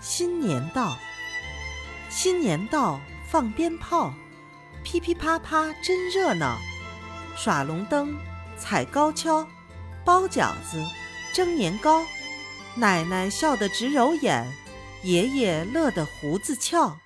[0.00, 0.96] 新年到
[2.08, 4.12] 新年到放鞭炮
[4.84, 6.58] 噼噼啪啪真热闹。
[7.36, 8.16] 耍龙灯
[8.56, 9.46] 踩高跷
[10.04, 10.82] 包饺子
[11.34, 12.04] 蒸年糕。
[12.74, 14.46] 奶奶笑得直揉眼
[15.02, 16.98] 爷爷乐得胡子翘。